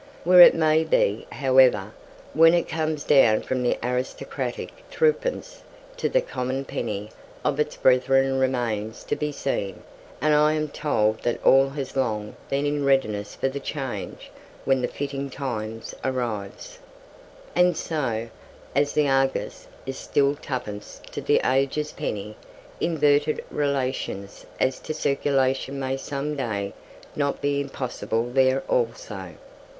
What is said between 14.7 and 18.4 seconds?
the fitting times arrives. And so,